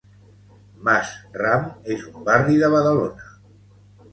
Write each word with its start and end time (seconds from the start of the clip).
Mas 0.87 1.11
Ram 1.41 1.67
és 1.97 2.07
un 2.13 2.27
barri 2.31 2.57
de 2.65 2.73
Badalona. 2.77 3.29